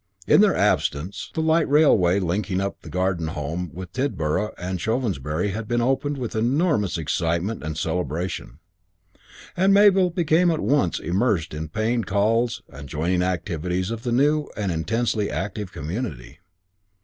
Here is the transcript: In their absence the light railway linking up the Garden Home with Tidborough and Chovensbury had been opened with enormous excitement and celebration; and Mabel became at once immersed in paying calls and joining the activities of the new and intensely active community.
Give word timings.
In 0.25 0.41
their 0.41 0.55
absence 0.55 1.29
the 1.35 1.43
light 1.43 1.69
railway 1.69 2.19
linking 2.19 2.59
up 2.59 2.81
the 2.81 2.89
Garden 2.89 3.27
Home 3.27 3.69
with 3.71 3.93
Tidborough 3.93 4.51
and 4.57 4.79
Chovensbury 4.79 5.51
had 5.51 5.67
been 5.67 5.79
opened 5.79 6.17
with 6.17 6.35
enormous 6.35 6.97
excitement 6.97 7.61
and 7.61 7.77
celebration; 7.77 8.57
and 9.55 9.75
Mabel 9.75 10.09
became 10.09 10.49
at 10.49 10.59
once 10.59 10.97
immersed 10.99 11.53
in 11.53 11.69
paying 11.69 12.03
calls 12.03 12.63
and 12.67 12.89
joining 12.89 13.19
the 13.19 13.27
activities 13.27 13.91
of 13.91 14.01
the 14.01 14.11
new 14.11 14.47
and 14.57 14.71
intensely 14.71 15.29
active 15.29 15.71
community. 15.71 16.39